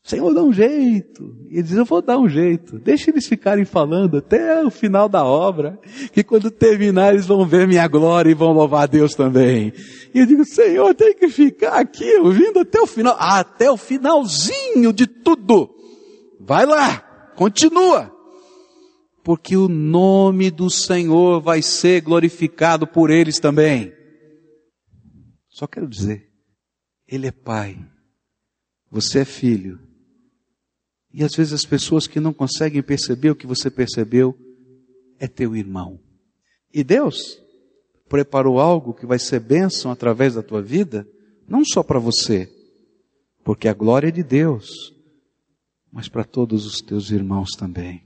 [0.02, 1.34] Senhor, dá um jeito.
[1.50, 2.78] E ele diz, eu vou dar um jeito.
[2.78, 5.78] Deixa eles ficarem falando até o final da obra,
[6.12, 9.72] que quando terminar eles vão ver minha glória e vão louvar a Deus também.
[10.14, 14.92] E eu digo, Senhor, tem que ficar aqui ouvindo até o final, até o finalzinho
[14.92, 15.70] de tudo.
[16.38, 16.98] Vai lá,
[17.34, 18.12] continua.
[19.22, 24.03] Porque o nome do Senhor vai ser glorificado por eles também.
[25.54, 26.32] Só quero dizer,
[27.06, 27.78] Ele é Pai,
[28.90, 29.78] você é filho,
[31.12, 34.36] e às vezes as pessoas que não conseguem perceber o que você percebeu
[35.16, 36.00] é teu irmão.
[36.72, 37.40] E Deus
[38.08, 41.08] preparou algo que vai ser bênção através da tua vida,
[41.46, 42.52] não só para você,
[43.44, 44.92] porque a glória é de Deus,
[45.88, 48.04] mas para todos os teus irmãos também.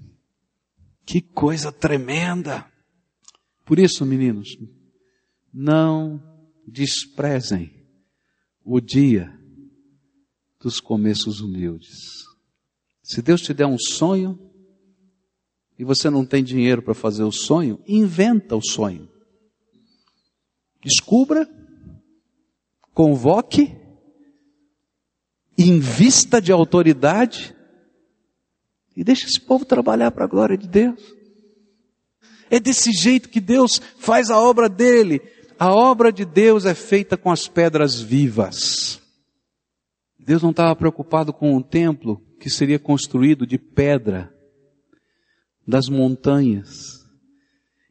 [1.07, 2.71] Que coisa tremenda!
[3.65, 4.55] Por isso, meninos,
[5.51, 6.38] não
[6.69, 7.73] desprezem
[8.65, 9.33] o dia
[10.61, 12.25] dos começos humildes.
[13.03, 14.39] Se Deus te der um sonho
[15.79, 19.09] e você não tem dinheiro para fazer o sonho, inventa o sonho.
[20.83, 21.49] Descubra,
[22.93, 23.75] convoque,
[25.57, 27.57] invista de autoridade
[28.97, 31.01] e deixe esse povo trabalhar para a glória de Deus.
[32.51, 35.21] É desse jeito que Deus faz a obra dele.
[35.59, 39.03] A obra de Deus é feita com as pedras vivas.
[40.17, 44.33] Deus não estava preocupado com o templo que seria construído de pedra
[45.67, 47.05] das montanhas.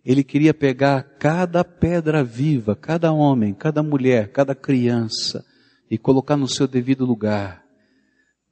[0.06, 5.43] Ele queria pegar cada pedra viva, cada homem, cada mulher, cada criança
[5.91, 7.65] e colocar no seu devido lugar,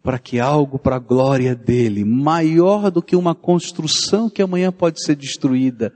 [0.04, 5.02] para que algo para a glória dele, maior do que uma construção que amanhã pode
[5.02, 5.94] ser destruída,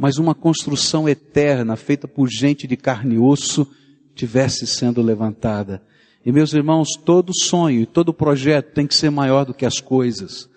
[0.00, 3.70] mas uma construção eterna feita por gente de carne e osso,
[4.14, 5.82] tivesse sendo levantada.
[6.24, 9.78] E meus irmãos, todo sonho e todo projeto tem que ser maior do que as
[9.78, 10.48] coisas.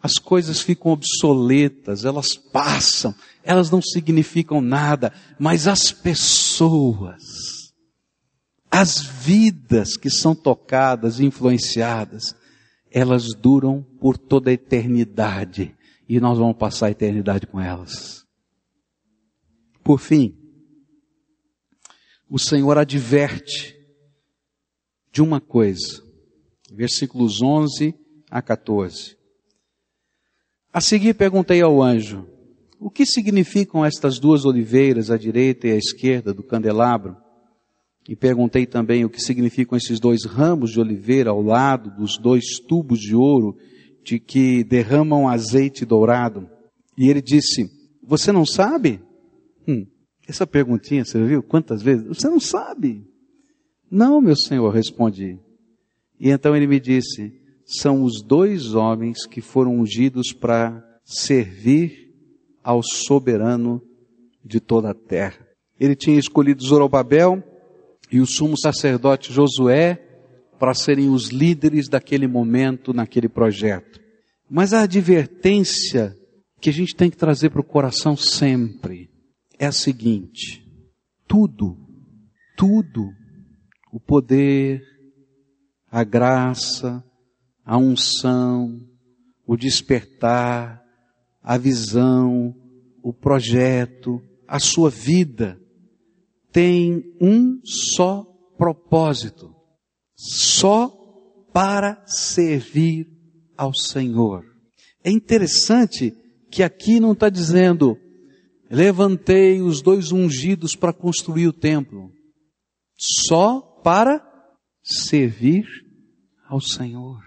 [0.00, 7.72] As coisas ficam obsoletas, elas passam, elas não significam nada, mas as pessoas,
[8.70, 12.36] as vidas que são tocadas e influenciadas,
[12.88, 15.74] elas duram por toda a eternidade
[16.08, 18.19] e nós vamos passar a eternidade com elas.
[19.82, 20.36] Por fim,
[22.28, 23.76] o Senhor adverte
[25.12, 26.02] de uma coisa.
[26.72, 27.94] Versículos 11
[28.30, 29.16] a 14.
[30.72, 32.28] A seguir perguntei ao anjo,
[32.78, 37.16] o que significam estas duas oliveiras à direita e à esquerda do candelabro?
[38.08, 42.58] E perguntei também o que significam esses dois ramos de oliveira ao lado dos dois
[42.60, 43.56] tubos de ouro
[44.04, 46.48] de que derramam azeite dourado.
[46.96, 47.68] E ele disse,
[48.02, 49.00] você não sabe?
[50.30, 52.06] Essa perguntinha, você viu quantas vezes?
[52.06, 53.04] Você não sabe.
[53.90, 55.40] Não, meu senhor, respondi.
[56.20, 57.32] E então ele me disse:
[57.66, 62.14] são os dois homens que foram ungidos para servir
[62.62, 63.82] ao soberano
[64.44, 65.44] de toda a terra.
[65.80, 67.42] Ele tinha escolhido Zorobabel
[68.12, 70.00] e o sumo sacerdote Josué
[70.60, 73.98] para serem os líderes daquele momento, naquele projeto.
[74.48, 76.14] Mas a advertência
[76.60, 79.09] que a gente tem que trazer para o coração sempre
[79.60, 80.66] é a seguinte:
[81.28, 81.76] tudo,
[82.56, 83.12] tudo
[83.92, 84.82] o poder,
[85.90, 87.04] a graça,
[87.62, 88.80] a unção,
[89.46, 90.82] o despertar,
[91.42, 92.54] a visão,
[93.02, 95.60] o projeto, a sua vida
[96.50, 98.24] tem um só
[98.56, 99.54] propósito,
[100.16, 100.88] só
[101.52, 103.06] para servir
[103.56, 104.44] ao Senhor.
[105.04, 106.12] É interessante
[106.50, 107.96] que aqui não está dizendo,
[108.70, 112.12] levantei os dois ungidos para construir o templo.
[112.96, 114.24] Só para
[114.82, 115.66] servir
[116.46, 117.20] ao Senhor.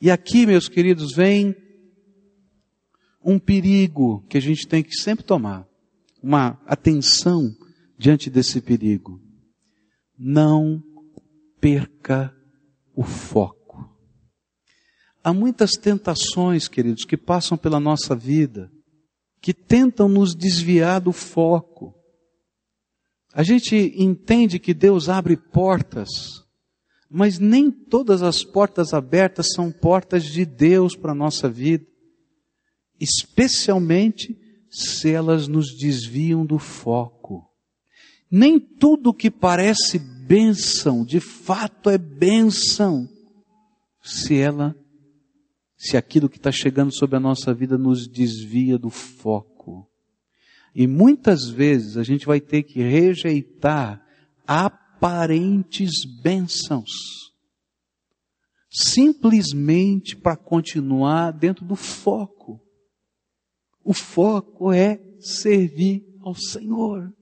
[0.00, 1.54] E aqui, meus queridos, vem
[3.24, 5.66] um perigo que a gente tem que sempre tomar,
[6.22, 7.50] uma atenção
[7.96, 9.20] diante desse perigo.
[10.18, 10.82] Não
[11.60, 12.34] perca
[12.94, 13.64] o foco.
[15.22, 18.70] Há muitas tentações, queridos, que passam pela nossa vida,
[19.44, 21.94] que tentam nos desviar do foco.
[23.30, 26.08] A gente entende que Deus abre portas,
[27.10, 31.84] mas nem todas as portas abertas são portas de Deus para a nossa vida,
[32.98, 34.34] especialmente
[34.70, 37.44] se elas nos desviam do foco.
[38.30, 43.06] Nem tudo que parece bênção, de fato é bênção,
[44.02, 44.74] se ela,
[45.84, 49.86] se aquilo que está chegando sobre a nossa vida nos desvia do foco.
[50.74, 54.02] E muitas vezes a gente vai ter que rejeitar
[54.46, 55.90] aparentes
[56.22, 56.90] bênçãos.
[58.76, 62.60] simplesmente para continuar dentro do foco.
[63.84, 67.14] O foco é servir ao Senhor.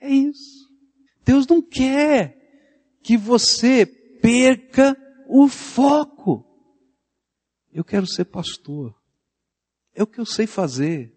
[0.00, 0.66] É isso.
[1.22, 2.38] Deus não quer
[3.02, 4.96] que você perca
[5.28, 6.53] o foco.
[7.74, 8.94] Eu quero ser pastor.
[9.92, 11.12] É o que eu sei fazer.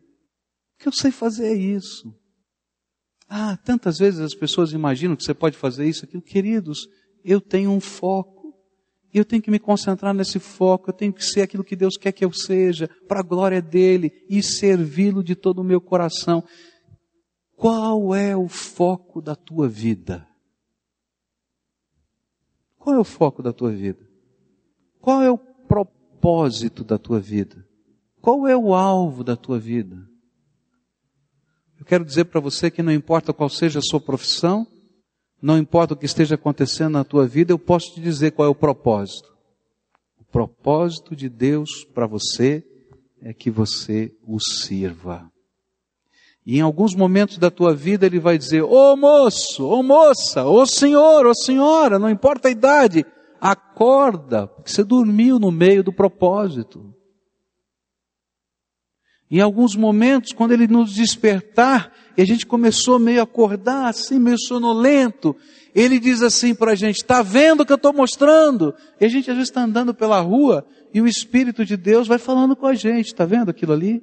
[0.73, 2.13] O que eu sei fazer é isso.
[3.29, 6.21] Ah, tantas vezes as pessoas imaginam que você pode fazer isso, aquilo.
[6.21, 6.89] Queridos,
[7.23, 8.55] eu tenho um foco.
[9.13, 12.11] Eu tenho que me concentrar nesse foco, eu tenho que ser aquilo que Deus quer
[12.11, 16.43] que eu seja, para a glória dEle, e servi-lo de todo o meu coração.
[17.55, 20.27] Qual é o foco da tua vida?
[22.77, 24.07] Qual é o foco da tua vida?
[24.99, 25.37] Qual é o
[26.17, 27.65] propósito da tua vida?
[28.21, 29.97] Qual é o alvo da tua vida?
[31.79, 34.65] Eu quero dizer para você que não importa qual seja a sua profissão,
[35.41, 38.49] não importa o que esteja acontecendo na tua vida, eu posso te dizer qual é
[38.51, 39.31] o propósito.
[40.19, 42.63] O propósito de Deus para você
[43.21, 45.31] é que você o sirva.
[46.43, 49.83] E em alguns momentos da tua vida ele vai dizer: Ô oh, moço, ô oh,
[49.83, 53.05] moça, ô oh, senhor, ô senhora, não importa a idade,
[53.39, 56.93] acorda, porque você dormiu no meio do propósito.
[59.29, 64.19] Em alguns momentos, quando ele nos despertar, e a gente começou meio a acordar, assim,
[64.19, 65.35] meio sonolento,
[65.75, 68.73] ele diz assim para a gente, está vendo o que eu estou mostrando?
[68.99, 72.17] E a gente às vezes está andando pela rua, e o Espírito de Deus vai
[72.17, 74.01] falando com a gente, está vendo aquilo ali?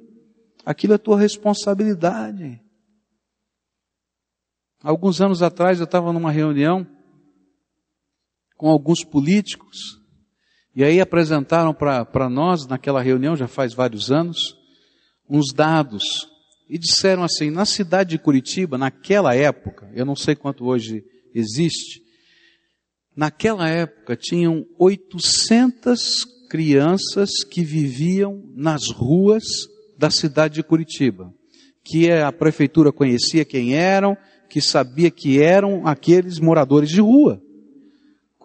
[0.63, 2.61] Aquilo é tua responsabilidade.
[4.83, 6.85] Alguns anos atrás eu estava numa reunião
[8.57, 9.99] com alguns políticos,
[10.75, 14.57] e aí apresentaram para nós, naquela reunião, já faz vários anos,
[15.29, 16.27] uns dados
[16.69, 21.03] e disseram assim: na cidade de Curitiba, naquela época, eu não sei quanto hoje
[21.33, 22.01] existe,
[23.15, 29.43] naquela época tinham 800 crianças que viviam nas ruas
[29.97, 31.33] da cidade de Curitiba,
[31.83, 34.17] que a prefeitura conhecia quem eram,
[34.49, 37.41] que sabia que eram aqueles moradores de rua.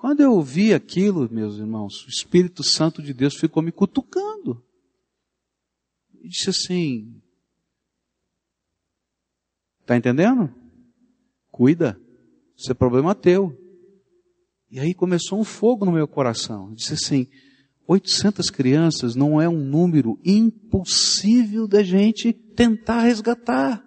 [0.00, 4.64] Quando eu ouvi aquilo, meus irmãos, o Espírito Santo de Deus ficou me cutucando
[6.22, 7.20] e disse assim:
[9.82, 10.50] Está entendendo?
[11.50, 12.00] Cuida,
[12.56, 13.54] isso é problema teu.
[14.70, 16.70] E aí começou um fogo no meu coração.
[16.70, 17.26] Eu disse assim:
[17.86, 23.84] 800 crianças não é um número impossível da gente tentar resgatar.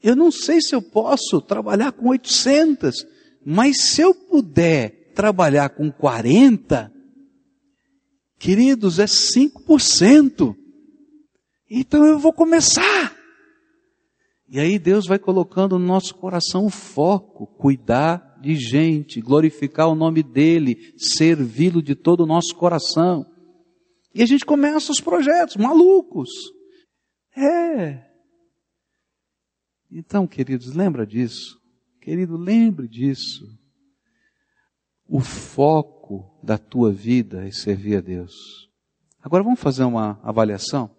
[0.00, 3.04] Eu não sei se eu posso trabalhar com 800,
[3.44, 6.92] mas se eu puder trabalhar com 40,
[8.38, 10.54] queridos, é 5%.
[11.70, 13.16] Então eu vou começar.
[14.46, 19.94] E aí Deus vai colocando no nosso coração o foco, cuidar de gente, glorificar o
[19.94, 23.26] nome dEle, servi-lo de todo o nosso coração.
[24.14, 26.28] E a gente começa os projetos malucos.
[27.36, 28.04] É.
[29.90, 31.58] Então, queridos, lembra disso.
[32.00, 33.55] Querido, lembre disso.
[35.08, 38.68] O foco da tua vida é servir a Deus.
[39.22, 40.90] Agora vamos fazer uma avaliação?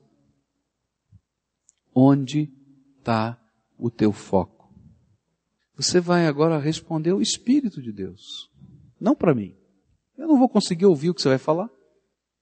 [1.93, 2.51] Onde
[2.99, 3.39] está
[3.77, 4.73] o teu foco?
[5.75, 8.49] Você vai agora responder o Espírito de Deus,
[8.99, 9.55] não para mim.
[10.17, 11.69] Eu não vou conseguir ouvir o que você vai falar,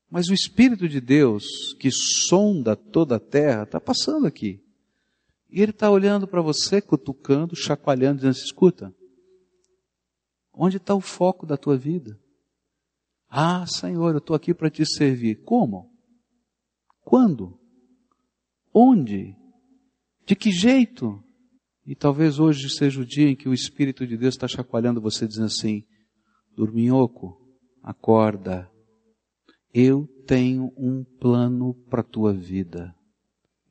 [0.10, 4.64] mas o Espírito de Deus, que sonda toda a terra, está passando aqui.
[5.50, 8.94] E ele está olhando para você, cutucando, chacoalhando, dizendo: assim, escuta,
[10.58, 12.20] onde está o foco da tua vida?
[13.30, 15.44] Ah, Senhor, eu estou aqui para te servir.
[15.44, 15.92] Como?
[17.04, 17.60] Quando?
[18.74, 19.36] Onde?
[20.26, 21.22] De que jeito?
[21.86, 25.28] E talvez hoje seja o dia em que o Espírito de Deus está chacoalhando você,
[25.28, 25.84] dizendo assim:
[26.56, 27.38] Dorminhoco,
[27.84, 28.70] acorda.
[29.74, 32.96] Eu tenho um plano para a tua vida.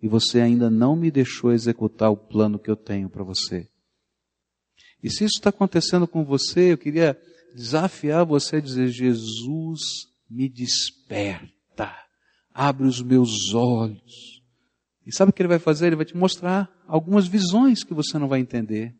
[0.01, 3.68] E você ainda não me deixou executar o plano que eu tenho para você.
[5.05, 7.16] E se isso está acontecendo com você, eu queria
[7.55, 9.80] desafiar você a dizer: Jesus,
[10.28, 11.94] me desperta,
[12.55, 14.42] abre os meus olhos
[15.07, 15.88] e sabe o que ele vai fazer?
[15.88, 18.94] Ele vai te mostrar algumas visões que você não vai entender.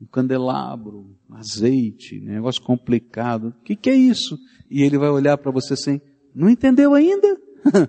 [0.00, 3.48] Um candelabro, azeite, negócio complicado.
[3.48, 4.36] O que, que é isso?
[4.68, 6.00] E ele vai olhar para você assim,
[6.34, 7.40] não entendeu ainda?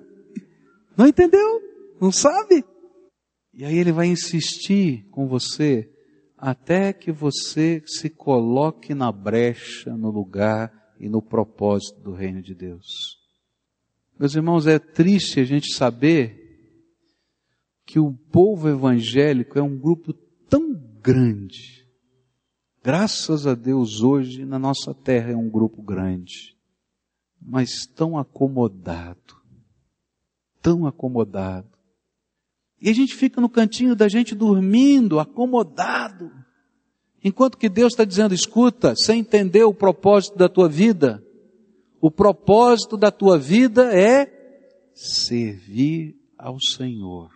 [0.95, 1.61] não entendeu?
[1.99, 2.63] Não sabe?
[3.53, 5.91] E aí ele vai insistir com você
[6.37, 12.53] até que você se coloque na brecha, no lugar e no propósito do reino de
[12.53, 13.17] Deus.
[14.19, 16.43] Meus irmãos, é triste a gente saber
[17.85, 20.13] que o povo evangélico é um grupo
[20.49, 21.87] tão grande.
[22.83, 26.55] Graças a Deus, hoje na nossa terra é um grupo grande.
[27.39, 29.35] mas tão acomodado,
[30.61, 31.76] tão acomodado.
[32.81, 36.31] E a gente fica no cantinho da gente dormindo, acomodado.
[37.23, 41.23] Enquanto que Deus está dizendo, escuta, você entendeu o propósito da tua vida?
[41.99, 44.31] O propósito da tua vida é
[44.93, 47.31] servir ao Senhor.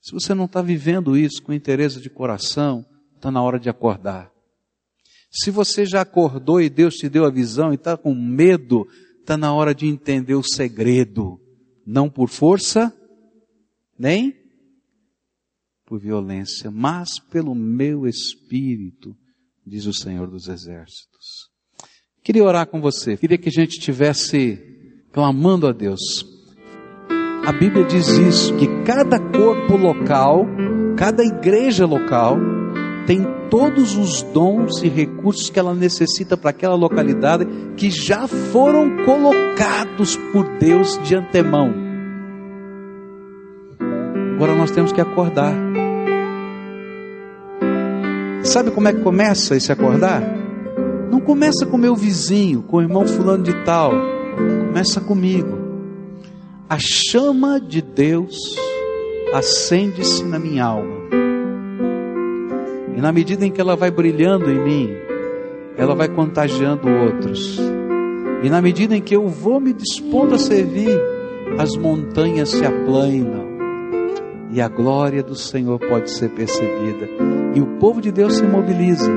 [0.00, 2.84] Se você não está vivendo isso com interesse de coração,
[3.16, 4.32] está na hora de acordar.
[5.30, 8.86] Se você já acordou e Deus te deu a visão e está com medo,
[9.20, 11.40] está na hora de entender o segredo.
[11.86, 12.94] Não por força,
[13.98, 14.41] nem
[15.92, 19.14] por violência, mas pelo meu espírito,
[19.66, 21.50] diz o Senhor dos Exércitos.
[22.24, 24.58] Queria orar com você, queria que a gente tivesse
[25.12, 26.00] clamando a Deus.
[27.46, 30.46] A Bíblia diz isso, que cada corpo local,
[30.96, 32.38] cada igreja local,
[33.06, 37.44] tem todos os dons e recursos que ela necessita para aquela localidade
[37.76, 41.70] que já foram colocados por Deus de antemão.
[44.36, 45.52] Agora nós temos que acordar.
[48.52, 50.22] Sabe como é que começa esse acordar?
[51.10, 53.92] Não começa com meu vizinho, com o irmão fulano de tal.
[54.66, 55.56] Começa comigo.
[56.68, 58.36] A chama de Deus
[59.32, 60.96] acende-se na minha alma.
[62.94, 64.90] E na medida em que ela vai brilhando em mim,
[65.78, 67.58] ela vai contagiando outros.
[68.42, 71.00] E na medida em que eu vou me dispondo a servir,
[71.58, 73.46] as montanhas se aplanam.
[74.50, 77.41] E a glória do Senhor pode ser percebida.
[77.54, 79.10] E o povo de Deus se mobiliza.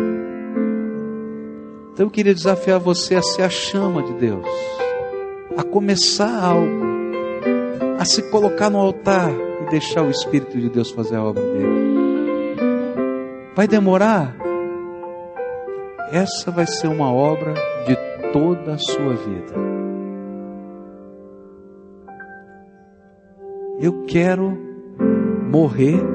[1.94, 4.46] Então eu queria desafiar você a ser a chama de Deus,
[5.56, 6.86] a começar algo,
[7.98, 11.96] a se colocar no altar e deixar o Espírito de Deus fazer a obra dele.
[13.56, 14.36] Vai demorar?
[16.12, 17.54] Essa vai ser uma obra
[17.88, 17.96] de
[18.34, 19.54] toda a sua vida.
[23.80, 24.58] Eu quero
[25.50, 26.15] morrer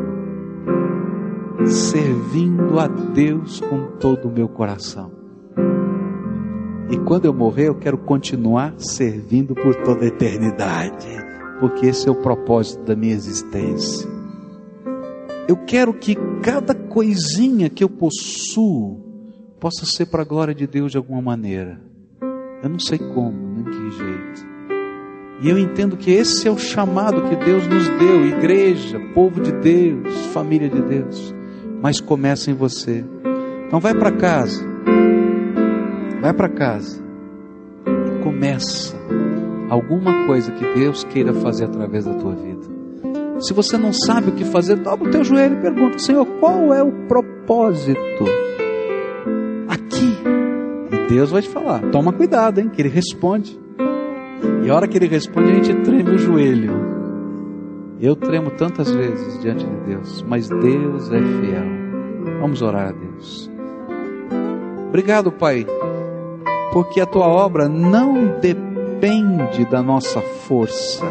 [1.67, 5.11] servindo a Deus com todo o meu coração.
[6.91, 11.07] E quando eu morrer, eu quero continuar servindo por toda a eternidade,
[11.61, 14.09] porque esse é o propósito da minha existência.
[15.47, 19.01] Eu quero que cada coisinha que eu possuo
[19.61, 21.81] possa ser para a glória de Deus de alguma maneira.
[22.63, 24.51] Eu não sei como, nem que jeito.
[25.43, 29.53] E eu entendo que esse é o chamado que Deus nos deu, igreja, povo de
[29.53, 31.35] Deus, família de Deus.
[31.83, 33.05] Mas começa em você.
[33.67, 34.65] Então vai para casa.
[36.21, 37.03] Vai para casa.
[37.87, 38.97] E começa
[39.71, 42.61] alguma coisa que Deus queira fazer através da tua vida.
[43.41, 46.75] Se você não sabe o que fazer, dobra o teu joelho e pergunta: Senhor, qual
[46.75, 48.25] é o propósito
[49.67, 50.19] aqui?
[50.93, 51.81] E Deus vai te falar.
[51.91, 52.69] Toma cuidado, hein?
[52.69, 53.59] Que Ele responde.
[54.65, 56.90] E a hora que Ele responde, a gente treme o joelho.
[58.01, 62.41] Eu tremo tantas vezes diante de Deus, mas Deus é fiel.
[62.41, 63.51] Vamos orar a Deus.
[64.89, 65.67] Obrigado, Pai,
[66.73, 71.05] porque a tua obra não depende da nossa força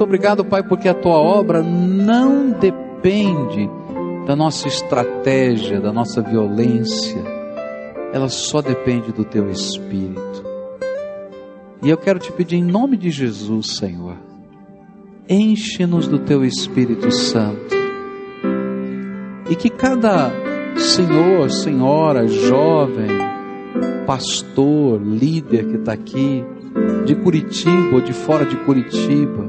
[0.00, 3.68] muito obrigado, Pai, porque a tua obra não depende
[4.26, 7.22] da nossa estratégia, da nossa violência,
[8.10, 10.49] ela só depende do teu espírito.
[11.82, 14.16] E eu quero te pedir em nome de Jesus, Senhor,
[15.26, 17.74] enche-nos do teu Espírito Santo.
[19.48, 20.30] E que cada
[20.76, 23.08] senhor, senhora, jovem,
[24.06, 26.44] pastor, líder que está aqui,
[27.06, 29.48] de Curitiba ou de fora de Curitiba,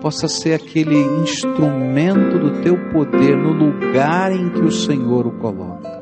[0.00, 6.00] possa ser aquele instrumento do teu poder no lugar em que o Senhor o coloca.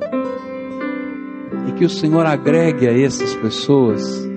[1.68, 4.31] E que o Senhor agregue a essas pessoas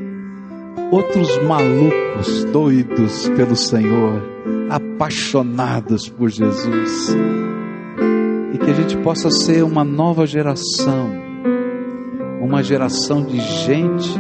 [0.92, 4.22] outros malucos, doidos pelo Senhor,
[4.70, 7.16] apaixonados por Jesus.
[8.54, 11.10] E que a gente possa ser uma nova geração,
[12.42, 14.14] uma geração de gente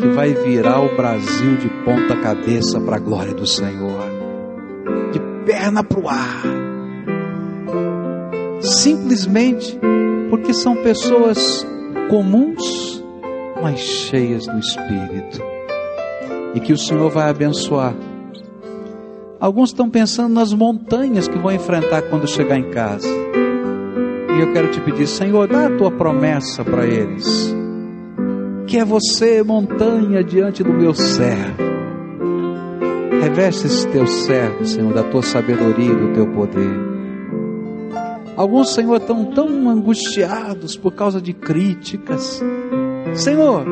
[0.00, 4.18] que vai virar o Brasil de ponta cabeça para a glória do Senhor
[5.48, 6.42] perna para o ar.
[8.60, 9.78] Simplesmente
[10.28, 11.66] porque são pessoas
[12.10, 13.02] comuns,
[13.62, 15.57] mas cheias do Espírito.
[16.54, 17.94] E que o Senhor vai abençoar.
[19.40, 23.08] Alguns estão pensando nas montanhas que vão enfrentar quando chegar em casa.
[23.08, 27.54] E eu quero te pedir, Senhor, dá a tua promessa para eles.
[28.66, 31.68] Que é você, montanha, diante do meu servo
[33.20, 36.70] Reveste esse teu servo, Senhor, da tua sabedoria e do teu poder.
[38.36, 42.40] Alguns, Senhor, estão tão angustiados por causa de críticas.
[43.14, 43.66] Senhor,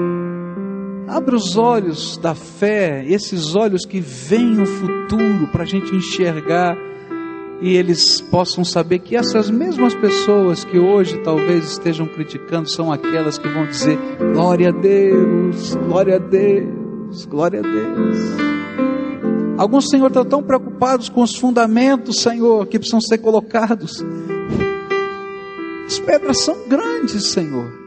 [1.09, 6.76] Abra os olhos da fé, esses olhos que veem o futuro para a gente enxergar
[7.61, 13.38] e eles possam saber que essas mesmas pessoas que hoje talvez estejam criticando são aquelas
[13.38, 13.98] que vão dizer:
[14.34, 18.18] glória a Deus, glória a Deus, glória a Deus.
[19.57, 24.04] Alguns, Senhor, estão tão preocupados com os fundamentos, Senhor, que precisam ser colocados.
[25.86, 27.86] As pedras são grandes, Senhor.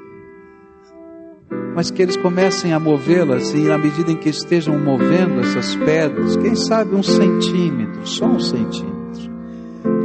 [1.80, 6.36] Mas que eles comecem a movê-las e, na medida em que estejam movendo essas pedras,
[6.36, 9.00] quem sabe um centímetro, só um centímetro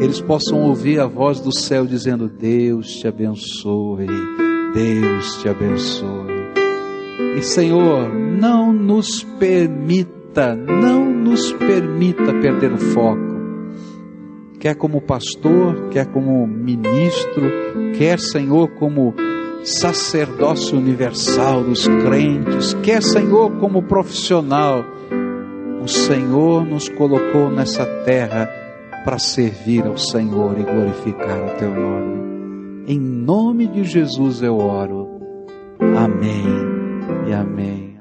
[0.00, 4.06] eles possam ouvir a voz do céu dizendo: Deus te abençoe,
[4.72, 6.32] Deus te abençoe.
[7.36, 13.34] E Senhor, não nos permita, não nos permita perder o foco.
[14.60, 17.50] Quer como pastor, quer como ministro,
[17.98, 19.12] quer, Senhor, como
[19.64, 24.84] sacerdócio universal dos crentes, quer, Senhor, como profissional.
[25.82, 28.48] O Senhor nos colocou nessa terra
[29.04, 32.84] para servir ao Senhor e glorificar o teu nome.
[32.86, 35.08] Em nome de Jesus eu oro.
[35.96, 36.44] Amém
[37.28, 37.93] e amém.